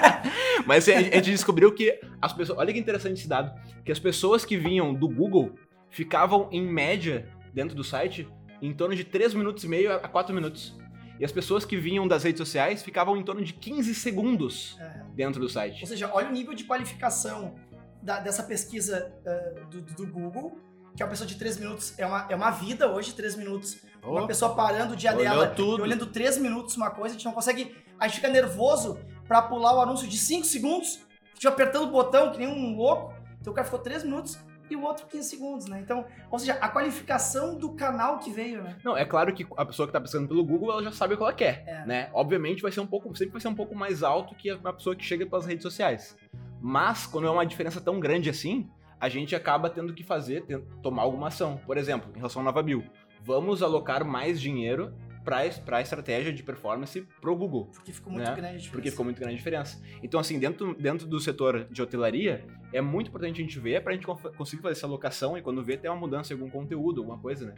[0.66, 2.58] Mas a gente descobriu que as pessoas.
[2.58, 3.52] Olha que interessante esse dado.
[3.84, 5.52] Que as pessoas que vinham do Google
[5.94, 8.28] ficavam, em média, dentro do site,
[8.60, 10.76] em torno de 3 minutos e meio a 4 minutos.
[11.20, 15.02] E as pessoas que vinham das redes sociais ficavam em torno de 15 segundos É.
[15.14, 15.80] dentro do site.
[15.82, 17.54] Ou seja, olha o nível de qualificação
[18.02, 20.58] da- dessa pesquisa ah, do, do Google,
[20.96, 23.78] que é uma pessoa de 3 minutos, é uma, é uma vida hoje, 3 minutos.
[24.02, 25.78] Uma Oh, pessoa parando o dia Olhou dela tudo.
[25.78, 27.74] e olhando 3 minutos uma coisa, a gente não consegue.
[27.98, 31.84] A gente fica nervoso pra pular o anúncio de 5 segundos, a gente vai apertando
[31.84, 33.14] o botão que nem um louco.
[33.40, 34.38] Então o cara ficou 3 minutos
[34.70, 35.80] e o outro 15 segundos, né?
[35.80, 38.76] Então, ou seja, a qualificação do canal que veio, né?
[38.84, 41.16] Não, é claro que a pessoa que tá pesquisando pelo Google, ela já sabe o
[41.16, 41.86] que ela quer, É.
[41.86, 42.10] né?
[42.12, 44.96] Obviamente vai ser um pouco, sempre vai ser um pouco mais alto que a pessoa
[44.96, 46.16] que chega pelas redes sociais.
[46.60, 50.44] Mas, quando é uma diferença tão grande assim, a gente acaba tendo que fazer,
[50.82, 51.60] tomar alguma ação.
[51.66, 52.82] Por exemplo, em relação ao Nova Bill,
[53.22, 57.66] vamos alocar mais dinheiro para a estratégia de performance pro Google.
[57.72, 58.34] Porque ficou muito Né?
[58.36, 58.70] grande a diferença.
[58.72, 59.82] Porque ficou muito grande a diferença.
[60.02, 63.92] Então, assim, dentro, dentro do setor de hotelaria, é muito importante a gente ver pra
[63.94, 67.00] gente conf- conseguir fazer essa alocação e quando vê ter uma mudança em algum conteúdo,
[67.00, 67.54] alguma coisa, né?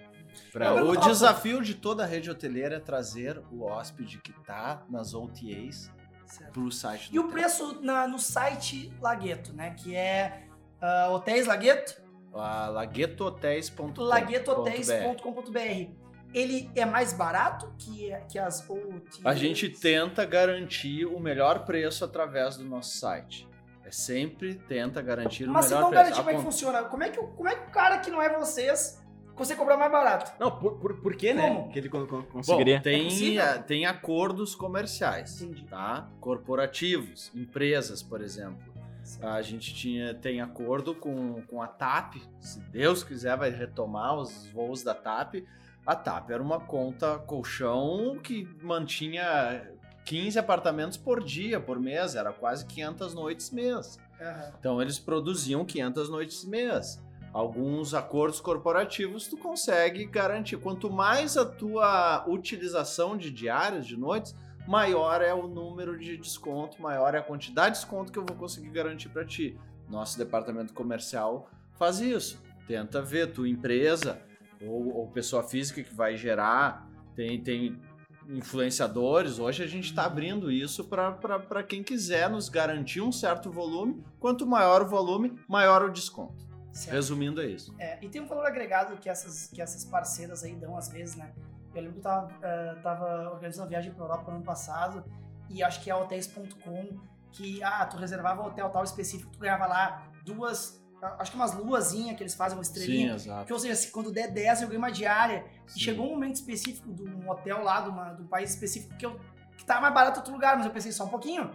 [0.52, 4.85] Pra- É, o desafio de toda a rede hoteleira é trazer o hóspede que tá
[4.88, 5.90] nas OTAs
[6.26, 6.52] Certo.
[6.52, 9.70] pro site do E o preço na- no site Lagueto, né?
[9.70, 10.44] Que é
[10.81, 16.06] ah, Hotéis Lagueto, A laguetohotéis.com.br laguetohotéis.com.br.
[16.35, 19.21] Ele é mais barato que, que as OTAs?
[19.25, 23.49] A gente tenta garantir o melhor preço através do nosso site.
[23.85, 26.03] É sempre tenta garantir Mas o se melhor não preço.
[26.05, 26.83] garantir, como é que funciona?
[26.85, 29.01] Como é que, o- como é que o cara que não é vocês
[29.35, 30.33] consegue cobrar mais barato?
[30.41, 31.49] Não, por, por, por que, né?
[31.49, 31.69] Como?
[31.71, 32.81] Que ele con- con- Bom, conseguiria.
[32.81, 33.45] tem, possível?
[33.45, 35.65] a- tem acordos comerciais, Entendi.
[35.69, 36.09] tá?
[36.21, 38.75] Corporativos, empresas, por exemplo.
[39.23, 44.49] A gente tinha, tem acordo com, com a TAP, se Deus quiser vai retomar os
[44.49, 45.45] voos da TAP.
[45.87, 49.70] A TAP era uma conta colchão que mantinha
[50.05, 53.99] 15 apartamentos por dia, por mês, era quase 500 noites mês.
[54.20, 54.53] Aham.
[54.59, 57.01] Então eles produziam 500 noites mês.
[57.33, 60.57] Alguns acordos corporativos tu consegue garantir.
[60.57, 64.35] Quanto mais a tua utilização de diários, de noites,
[64.66, 68.37] maior é o número de desconto, maior é a quantidade de desconto que eu vou
[68.37, 69.57] conseguir garantir para ti.
[69.88, 72.42] Nosso departamento comercial faz isso.
[72.66, 74.20] Tenta ver tua empresa
[74.62, 77.81] ou, ou pessoa física que vai gerar, tem, tem
[78.29, 79.38] influenciadores.
[79.38, 84.03] Hoje a gente está abrindo isso para quem quiser nos garantir um certo volume.
[84.19, 86.47] Quanto maior o volume, maior o desconto.
[86.73, 86.95] Certo.
[86.95, 87.75] Resumindo, é isso.
[87.79, 91.16] É, e tem um valor agregado que essas, que essas parceiras aí dão às vezes,
[91.16, 91.33] né?
[91.75, 95.05] Eu lembro que eu tava, eh, tava organizando uma viagem pra Europa no ano passado
[95.49, 96.99] e acho que é hotéis.com
[97.33, 101.54] que, ah, tu reservava um hotel tal específico, tu ganhava lá duas, acho que umas
[101.54, 103.14] luazinhas que eles fazem, uma estrelinha.
[103.14, 103.46] exato.
[103.46, 105.44] Que, ou seja, se quando der 10 eu ganho uma diária.
[105.66, 105.78] Sim.
[105.78, 108.94] E chegou um momento específico de um hotel lá, de, uma, de um país específico,
[108.96, 109.20] que, eu,
[109.56, 111.50] que tá mais barato outro lugar, mas eu pensei só um pouquinho.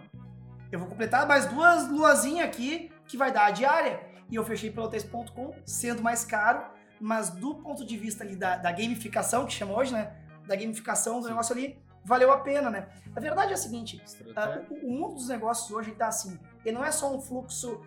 [0.70, 4.00] Eu vou completar mais duas luazinhas aqui que vai dar a diária.
[4.30, 6.64] E eu fechei pelo hotéis.com, sendo mais caro,
[6.98, 10.14] mas do ponto de vista ali da, da gamificação, que chama hoje, né?
[10.46, 12.88] Da gamificação do negócio ali, valeu a pena, né?
[13.14, 14.66] A verdade é a seguinte, Estratégia.
[14.70, 16.38] o, o mundo dos negócios hoje tá assim.
[16.64, 17.82] Ele não é só um fluxo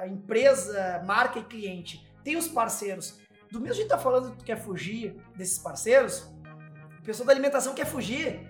[0.00, 2.06] a empresa, marca e cliente.
[2.22, 3.18] Tem os parceiros.
[3.50, 6.30] Do mesmo jeito que tá falando que tu quer fugir desses parceiros,
[7.00, 8.46] o pessoal da alimentação quer fugir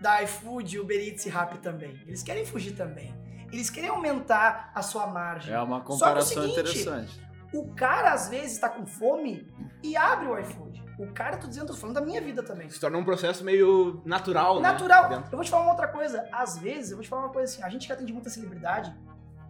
[0.00, 1.98] da iFood, Uber Eats e Rappi também.
[2.06, 3.14] Eles querem fugir também.
[3.52, 5.54] Eles querem aumentar a sua margem.
[5.54, 7.32] É uma Só que o comparação seguinte, interessante.
[7.52, 9.46] O cara, às vezes, tá com fome
[9.82, 10.82] e abre o iFood.
[10.98, 12.68] O cara, tô dizendo, tô falando da minha vida também.
[12.70, 14.72] Se torna um processo meio natural, né?
[14.72, 15.08] Natural.
[15.08, 15.26] Dentro.
[15.26, 16.26] Eu vou te falar uma outra coisa.
[16.32, 17.62] Às vezes, eu vou te falar uma coisa assim.
[17.62, 18.94] A gente que atende muita celebridade,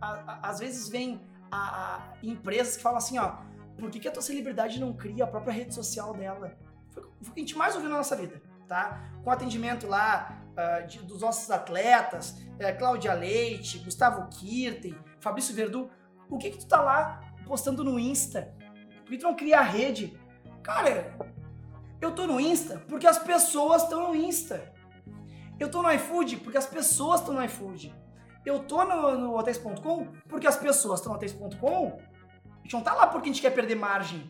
[0.02, 3.36] a- a- às vezes vem a, empresas que falam assim, ó,
[3.78, 6.56] por que, que a tua celebridade não cria a própria rede social dela?
[6.90, 9.00] Foi, foi o que a gente mais ouviu na nossa vida, tá?
[9.22, 15.90] Com atendimento lá ah, de- dos nossos atletas, eh, Cláudia Leite, Gustavo Kirten, Fabrício Verdu.
[16.28, 18.54] O que que tu tá lá postando no Insta?
[19.02, 20.18] Por que tu não cria a rede?
[20.62, 21.16] Cara,
[22.00, 24.70] eu tô no Insta porque as pessoas estão no Insta.
[25.58, 27.94] Eu tô no iFood porque as pessoas estão no iFood.
[28.44, 31.98] Eu tô no, no hotéis.com porque as pessoas estão no hotéis.com
[32.58, 34.26] A gente não tá lá porque a gente quer perder margem.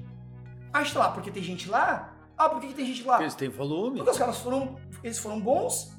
[0.73, 2.15] A gente tá lá porque tem gente lá.
[2.37, 3.15] Ah, por que, que tem gente lá?
[3.15, 3.97] Porque eles têm volume.
[3.97, 5.93] Porque os caras foram, eles foram bons,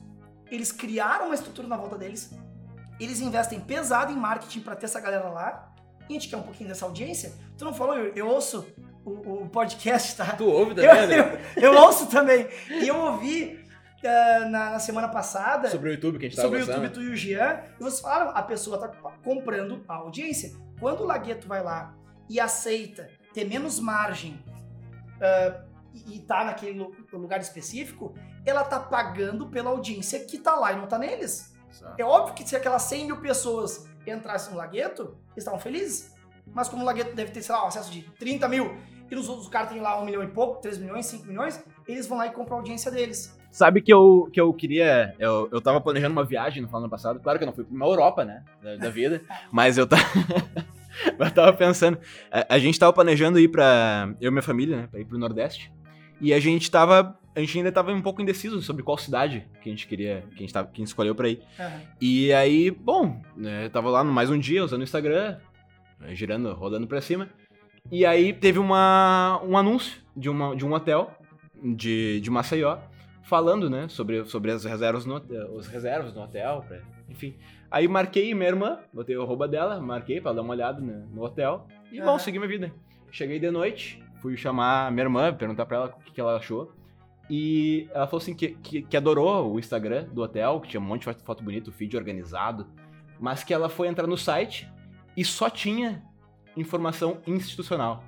[0.49, 2.31] eles criaram uma estrutura na volta deles,
[2.99, 5.73] eles investem pesado em marketing pra ter essa galera lá,
[6.09, 7.33] e a gente quer um pouquinho dessa audiência.
[7.57, 8.65] Tu não falou, eu, eu ouço
[9.05, 10.25] o, o podcast, tá?
[10.35, 11.41] Tu ouve Eu, também, né?
[11.55, 12.47] eu, eu ouço também.
[12.69, 13.62] E eu ouvi
[14.07, 16.65] eh, na, na semana passada Sobre o YouTube que a gente tava sobre o.
[16.67, 18.87] YouTube, tu e o Jean, e vocês falaram, a pessoa tá
[19.23, 20.51] comprando a audiência.
[20.79, 21.95] Quando o Lagueto vai lá
[22.29, 24.43] e aceita ter menos margem
[25.21, 25.61] ah,
[25.93, 28.13] e, e tá naquele lu- lugar específico,
[28.45, 31.53] ela tá pagando pela audiência que tá lá e não tá neles.
[31.71, 31.95] Exato.
[31.97, 36.13] É óbvio que se aquelas 100 mil pessoas entrassem no Lagueto, eles estavam felizes.
[36.45, 38.77] Mas como o Lagueto deve ter, sei lá, um acesso de 30 mil,
[39.13, 42.07] e os outros caras têm lá 1 milhão e pouco, 3 milhões, 5 milhões, eles
[42.07, 43.37] vão lá e compram a audiência deles.
[43.53, 45.13] Sabe que eu, que eu queria.
[45.19, 47.19] Eu, eu tava planejando uma viagem no final do ano passado.
[47.19, 48.43] Claro que eu não fui pra uma Europa, né?
[48.63, 49.21] Da, da vida.
[49.53, 50.01] mas eu tava.
[51.19, 51.99] eu tava pensando.
[52.31, 54.11] A, a gente tava planejando ir pra.
[54.19, 54.87] Eu e minha família, né?
[54.89, 55.71] Pra ir pro Nordeste.
[56.19, 57.15] E a gente tava.
[57.35, 60.23] A gente ainda tava um pouco indeciso sobre qual cidade que a gente queria.
[60.31, 61.39] Que a gente, tava, que a gente escolheu pra ir.
[61.59, 61.81] Aham.
[62.01, 65.37] E aí, bom, né, eu tava lá no mais um dia usando o Instagram,
[66.09, 67.29] girando, rodando pra cima.
[67.91, 71.11] E aí teve uma, um anúncio de, uma, de um hotel
[71.61, 72.77] de, de Maceió
[73.23, 77.35] falando, né, sobre, sobre as reservas no hotel, os reservas no hotel, pra- enfim.
[77.69, 81.23] Aí marquei minha irmã, botei o arroba dela, marquei pra dar uma olhada né, no
[81.23, 81.67] hotel.
[81.91, 82.19] E bom, Aham.
[82.19, 82.71] segui minha vida.
[83.11, 86.71] Cheguei de noite, fui chamar minha irmã, perguntar pra ela o que, que ela achou.
[87.29, 90.83] E ela falou assim que, que, que adorou o Instagram do hotel, que tinha um
[90.83, 92.67] monte de foto- foto bonita, o feed organizado,
[93.19, 94.69] mas que ela foi entrar no site
[95.15, 96.03] e só tinha
[96.55, 98.03] informação institucional.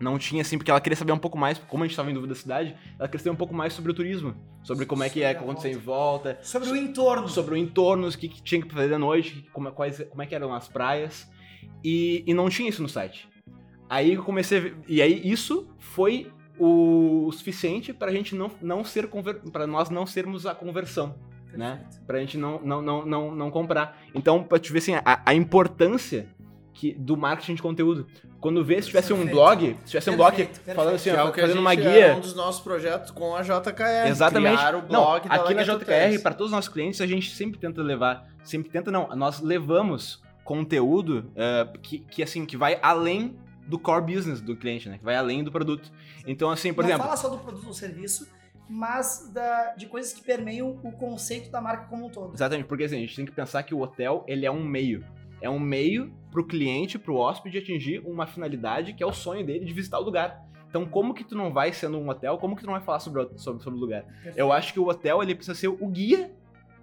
[0.00, 2.14] Não tinha assim, porque ela queria saber um pouco mais, como a gente estava em
[2.14, 5.08] dúvida da cidade, ela queria saber um pouco mais sobre o turismo, sobre como é
[5.08, 7.28] que é a acontecer em volta, Sobre o entorno.
[7.28, 10.26] sobre o entorno, o que, que tinha que fazer à noite, como, quais, como é
[10.26, 11.30] que eram as praias.
[11.82, 13.28] E, e não tinha isso no site.
[13.88, 18.84] Aí eu comecei a ver, E aí isso foi o suficiente pra gente não, não
[18.84, 19.08] ser
[19.52, 21.14] para nós não sermos a conversão,
[21.52, 21.76] né?
[21.76, 22.06] Perfeito.
[22.06, 24.02] Pra gente não, não, não, não, não comprar.
[24.14, 26.28] Então, pra te ver assim, a, a importância
[26.74, 28.06] que, do marketing de conteúdo.
[28.40, 29.34] Quando vê, se tivesse um Perfeito.
[29.36, 31.56] blog, se tivesse um blog Perfeito, falando assim, Que é ó, o que a fazendo
[31.56, 32.16] gente uma é guia.
[32.16, 34.08] um dos nossos projetos com a JKR.
[34.08, 34.56] Exatamente.
[34.58, 37.30] Criar o não, blog da aqui na JKR, para todos os nossos clientes, a gente
[37.34, 42.78] sempre tenta levar, sempre tenta não, nós levamos conteúdo eh, que, que assim, que vai
[42.82, 43.34] além
[43.66, 44.98] do core business do cliente, né?
[44.98, 45.90] Que vai além do produto.
[46.26, 48.28] Então, assim, por não exemplo, fala só do produto ou serviço,
[48.68, 52.34] mas da- de coisas que permeiam o conceito da marca como um todo.
[52.34, 55.02] Exatamente, porque assim, a gente tem que pensar que o hotel, ele é um meio.
[55.40, 59.64] É um meio pro cliente, pro hóspede atingir uma finalidade que é o sonho dele
[59.64, 60.42] de visitar o lugar.
[60.68, 62.98] Então, como que tu não vai sendo um hotel, como que tu não vai falar
[62.98, 64.04] sobre, o- sobre, sobre o lugar?
[64.34, 66.32] Eu acho que o hotel, ele precisa ser o guia,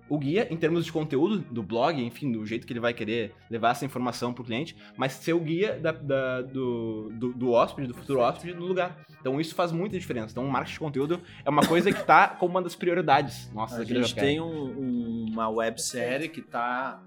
[0.07, 3.33] o guia em termos de conteúdo do blog, enfim, do jeito que ele vai querer
[3.49, 7.87] levar essa informação pro cliente, mas ser o guia da- da- do, do, do hóspede,
[7.89, 8.37] do futuro Perfeito.
[8.37, 8.97] hóspede no lugar.
[9.19, 10.31] Então, isso faz muita diferença.
[10.31, 13.79] Então, o marketing de conteúdo é uma coisa que tá como uma das prioridades nossas
[13.79, 17.01] A gente tem um- um- uma websérie que tá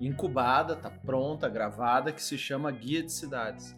[0.00, 3.76] incubada, tá pronta, gravada, que se chama Guia de Cidades.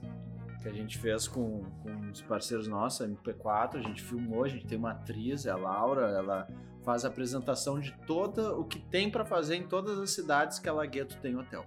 [0.63, 4.49] Que a gente fez com, com os parceiros nossos, a MP4, a gente filmou, a
[4.49, 6.47] gente tem uma atriz, é a Laura, ela
[6.85, 10.69] faz a apresentação de todo o que tem pra fazer em todas as cidades que
[10.69, 11.65] a Lagueto tem hotel.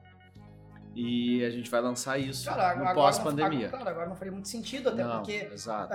[0.95, 3.63] E a gente vai lançar isso Cara, no pós-pandemia.
[3.63, 5.91] Não, claro, agora não faria muito sentido, até Não, porque exato.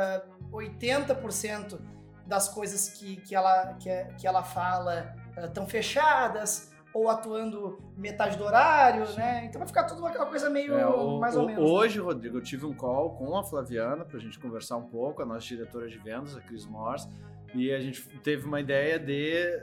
[0.51, 1.79] 80%
[2.27, 8.45] das coisas que, que, ela, que, que ela fala estão fechadas ou atuando metade do
[8.45, 9.45] horário, né?
[9.47, 11.63] Então vai ficar tudo aquela coisa meio É, o- mais ou o- menos.
[11.65, 11.71] né?
[11.71, 15.27] Hoje, Rodrigo, eu tive um call com a Flaviana pra gente conversar um pouco, a
[15.27, 17.09] nossa diretora de vendas, a Cris Morse,
[17.55, 19.59] e a gente teve uma ideia de,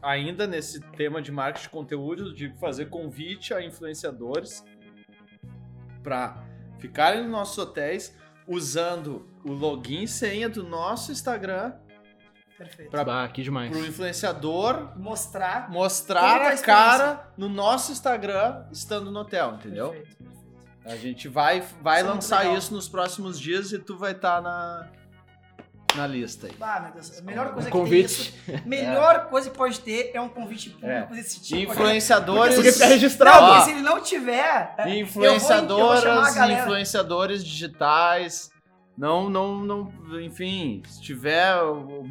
[0.00, 4.64] ainda nesse tema de marketing de conteúdo, de fazer convite a influenciadores
[6.02, 6.42] para
[6.78, 11.74] ficarem nos nossos hotéis usando o login e senha do nosso Instagram
[12.58, 12.90] Perfeito.
[12.90, 13.70] pra- Bah, que demais.
[13.70, 15.70] para o influenciador Mostrar.
[15.70, 19.88] mostrar tá a cara no nosso Instagram estando no hotel, entendeu?
[19.90, 20.42] Perfeito, perfeito.
[20.84, 22.56] A gente vai, vai Isso é lançar legal.
[22.58, 24.88] isso nos próximos dias e tu vai estar na,
[25.94, 26.52] na lista aí.
[26.60, 27.18] Ah, meu Deus.
[27.18, 28.32] A melhor coisa Um que convite.
[28.46, 28.66] tem isso.
[28.68, 31.16] Melhor coisa que pode ter é um convite público É.
[31.16, 31.72] desse tipo.
[31.72, 32.54] Influenciadores.
[32.56, 33.38] Porque fica Não, registrado.
[33.46, 33.64] porque Ó.
[33.64, 34.74] se ele não tiver.
[34.78, 38.50] é, eu vou- eu vou Influenciadoras, influenciadores digitais.
[38.96, 40.20] Não, não, não.
[40.20, 41.56] Enfim, se tiver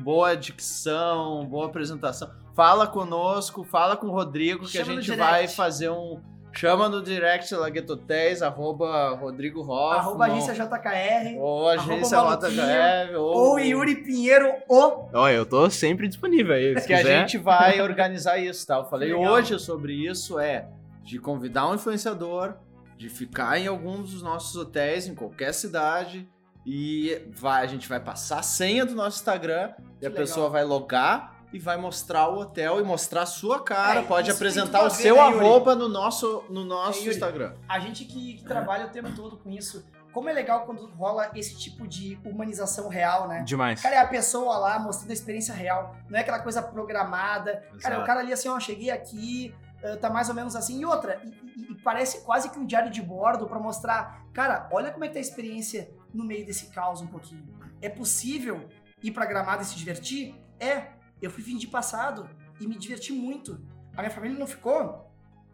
[0.04, 5.48] boa dicção, boa apresentação, fala conosco, fala com o Rodrigo que Chama a gente vai
[5.48, 6.20] fazer um.
[6.54, 10.00] Chama no direct Laguetotéis, arroba Rodrigo Hoffman.
[10.00, 11.40] Arroba agência JKR.
[11.40, 15.08] Ou agência JHF, ou, Ou Yuri Pinheiro, o.
[15.14, 16.78] Ó, eu tô sempre disponível aí.
[16.78, 17.20] Se que a quiser.
[17.22, 18.80] gente vai organizar isso, tá?
[18.80, 19.32] Eu falei Legal.
[19.32, 20.68] hoje sobre isso, é
[21.04, 22.56] de convidar um influenciador,
[22.98, 26.28] de ficar em alguns dos nossos hotéis, em qualquer cidade,
[26.66, 30.14] e vai, a gente vai passar a senha do nosso Instagram e a legal.
[30.14, 34.00] pessoa vai logar e vai mostrar o hotel e mostrar a sua cara.
[34.02, 37.16] É, pode apresentar o seu né, arroba no nosso, no nosso É, Yuri.
[37.16, 37.54] Instagram.
[37.68, 41.30] A gente que, que trabalha o tempo todo com isso, como é legal quando rola
[41.36, 43.44] esse tipo de humanização real, né?
[43.44, 43.82] Demais.
[43.82, 45.96] Cara, é a pessoa lá mostrando a experiência real.
[46.10, 47.64] Não é aquela coisa programada.
[47.82, 48.02] Cara, Exato.
[48.02, 49.54] o cara ali assim, ó, cheguei aqui,
[50.00, 50.80] tá mais ou menos assim.
[50.80, 54.70] E outra, e, e- e parece quase que um diário de bordo pra mostrar, cara,
[54.72, 57.46] olha como é que tá a experiência no meio desse caos um pouquinho.
[57.82, 58.68] É possível
[59.02, 60.36] ir pra Gramado e se divertir?
[60.60, 60.92] É.
[61.22, 63.64] Eu fui fim de passado e me diverti muito.
[63.96, 65.12] A minha família não ficou.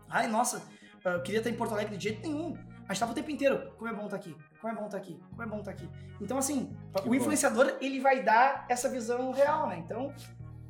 [0.10, 0.62] Ai, nossa,
[1.04, 2.56] eu queria estar em Porto Alegre de jeito nenhum.
[2.88, 3.74] A gente tava o tempo inteiro.
[3.78, 4.36] Como é bom estar aqui.
[4.62, 5.20] Como é bom estar aqui.
[5.30, 5.90] Como é bom estar aqui.
[6.22, 7.16] Então, assim, Que o bom.
[7.16, 9.78] influenciador, ele vai dar essa visão real, né?
[9.78, 10.14] Então,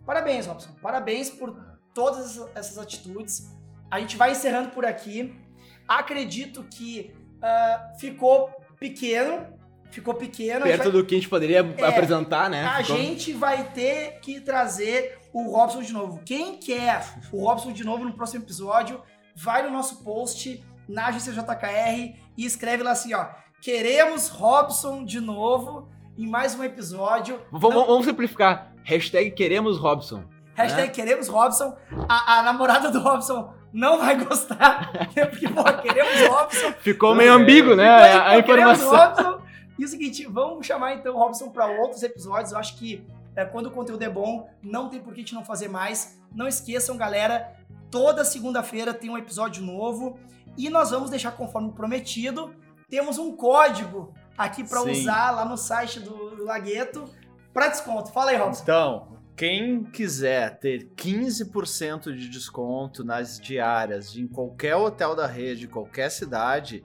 [0.06, 0.74] parabéns, Robson.
[0.82, 1.56] Parabéns por
[1.94, 3.56] todas essa- essas atitudes.
[3.92, 5.40] A gente vai encerrando por aqui.
[5.88, 9.57] Acredito que ah, ficou pequeno.
[9.92, 10.64] Ficou pequeno.
[10.64, 12.64] Perto vai- do que a gente poderia apresentar, né?
[12.66, 16.22] a Ficou- gente vai ter que trazer o Robson de novo.
[16.26, 19.02] Quem quer o Robson de novo no próximo episódio,
[19.36, 23.26] vai no nosso post na agência JKR e escreve lá assim, ó.
[23.62, 27.42] Queremos Robson de novo em mais um episódio.
[27.52, 28.72] Vamos, Não- vamos simplificar.
[28.84, 30.24] Hashtag queremos Robson.
[30.56, 31.76] Hashtag queremos Robson.
[32.08, 34.92] A, a namorada do Robson não vai gostar.
[35.14, 36.72] Porque, pô, queremos Robson.
[36.80, 37.86] Ficou meio ambíguo, né?
[37.98, 39.24] Ficou A, a pô, queremos informação.
[39.26, 39.37] Robson.
[39.78, 42.52] E o seguinte, vamos chamar então o Robson para outros episódios.
[42.52, 45.36] Eu acho que é, quando o conteúdo é bom, não tem por que a gente
[45.36, 46.20] não fazer mais.
[46.34, 47.56] Não esqueçam, galera,
[47.92, 50.18] toda segunda-feira tem um episódio novo
[50.58, 52.54] e nós vamos deixar conforme prometido.
[52.90, 57.06] Temos um código aqui para usar lá no site do, do Lagueto
[57.54, 58.12] para desconto.
[58.12, 58.64] Fala aí, Robson.
[58.64, 65.68] Então, quem quiser ter 15% de desconto nas diárias de em qualquer hotel da rede,
[65.68, 66.84] qualquer cidade,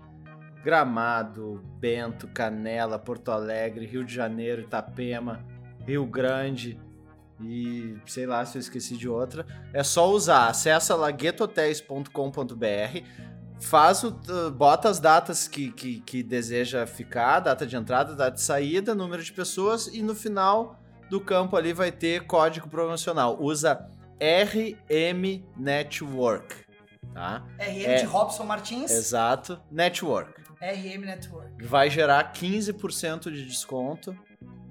[0.63, 5.45] Gramado, Bento, Canela, Porto Alegre, Rio de Janeiro, Itapema,
[5.87, 6.79] Rio Grande
[7.41, 10.49] e sei lá se eu esqueci de outra, é só usar.
[10.49, 13.03] Acessa laguetohotéis.com.br,
[13.61, 14.13] faz o,
[14.53, 19.23] bota as datas que, que, que deseja ficar, data de entrada, data de saída, número
[19.23, 20.79] de pessoas e no final
[21.11, 23.37] do campo ali vai ter código promocional.
[23.41, 23.89] Usa
[24.21, 26.55] RM Network,
[27.13, 27.43] tá?
[27.59, 27.95] RM É.
[27.97, 30.42] de Robson Martins, Exato, Network.
[30.63, 31.65] RM Network.
[31.65, 34.17] Vai gerar 15% de desconto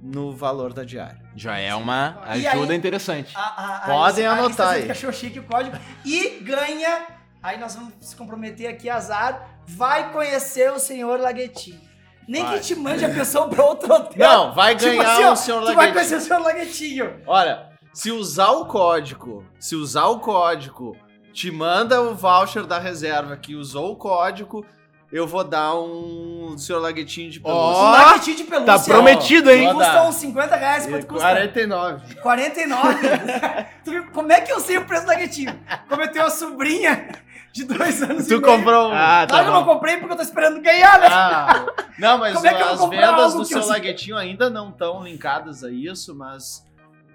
[0.01, 1.21] no valor da diária.
[1.35, 3.35] Já é uma ajuda aí- interessante.
[3.35, 4.91] A- a- a- Podem a- a anotar lista aí.
[4.91, 5.77] achou chique o código.
[6.05, 7.05] E ganha.
[7.43, 9.59] Aí nós vamos se comprometer aqui, azar.
[9.67, 11.81] Vai conhecer o senhor Laguetinho.
[12.27, 12.59] Nem Vai.
[12.59, 14.17] que te mande a pessoa pra outro hotel.
[14.17, 15.93] Não, vai Tipo ganhar assim, ó, o senhor Tu vai Laguetinho.
[15.93, 17.21] conhecer o senhor Laguetinho.
[17.27, 20.95] Olha, se usar o código, se usar o código,
[21.33, 24.65] te manda o voucher da reserva que usou o código,
[25.11, 27.81] eu vou dar um senhor Laguetinho de pelúcia.
[27.83, 28.65] Um Laguetinho de pelúcia.
[28.77, 29.67] Tá prometido, hein?
[29.73, 30.07] Custa dar.
[30.07, 30.85] uns 50 reais.
[30.87, 31.27] Quanto custa?
[31.29, 32.15] 49.
[32.15, 32.99] 49.
[33.83, 34.05] tu viu?
[34.11, 35.59] Como é que eu sei o preço do Laguetinho?
[35.89, 37.09] Como eu tenho uma sobrinha
[37.51, 38.41] de dois anos e Tu meio.
[38.41, 38.93] comprou um.
[38.93, 39.73] Ah, Claro tá que eu não bom.
[39.73, 41.07] comprei porque eu tô esperando ganhar, né?
[41.09, 41.65] Ah,
[41.99, 43.67] não, mas Como é que eu vou as comprar vendas algo do que seu eu-
[43.67, 46.65] laguetinho ainda não estão linkadas a isso, mas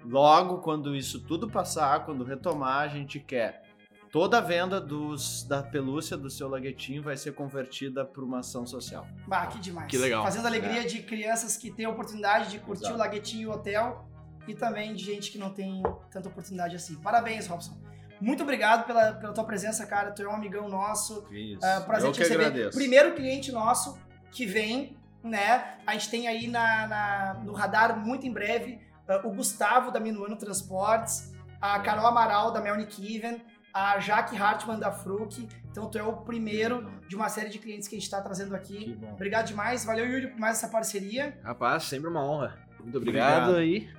[0.05, 3.63] logo quando isso tudo passar, quando retomar, a gente quer
[4.11, 8.65] toda a venda dos, da pelúcia do seu laguetinho vai ser convertida para uma ação
[8.65, 9.07] social.
[9.27, 9.87] Bah, que demais.
[9.89, 10.23] Que legal.
[10.23, 12.95] Fazendo a alegria de crianças que têm a oportunidade de curtir Exato.
[12.95, 14.07] o Laguetinho e o hotel
[14.47, 16.95] e também de gente que não tem tanta oportunidade assim.
[17.01, 17.77] Parabéns, Robson.
[18.19, 20.11] Muito obrigado pela, pela tua presença, cara.
[20.11, 21.25] Tu é um amigão nosso.
[21.31, 21.63] Isso.
[21.63, 22.45] Ah, prazer eu te que receber.
[22.45, 22.77] agradeço.
[22.77, 23.97] Primeiro cliente nosso
[24.31, 25.77] que vem, né?
[25.85, 29.99] A gente tem aí na, na- no radar muito em breve ah, o Gustavo da
[29.99, 33.39] Minuano Transportes, a Carol Amaral da Melnick Even,
[33.77, 35.47] a Jaque Hartmann da Fruc.
[35.71, 38.55] Então tu é o primeiro de uma série de clientes que a gente está trazendo
[38.55, 38.85] aqui.
[38.85, 39.11] Que bom.
[39.13, 39.85] Obrigado demais.
[39.85, 41.37] Valeu, Yuri, por mais essa parceria.
[41.43, 42.57] Rapaz, sempre uma honra.
[42.79, 43.55] Muito obrigado, Obrigado.
[43.57, 43.89] aí.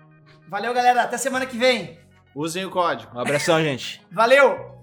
[0.48, 1.02] Valeu, galera.
[1.02, 1.98] Até semana que vem.
[2.34, 3.16] Usem o código.
[3.16, 4.04] Um abração, gente.
[4.10, 4.77] Valeu!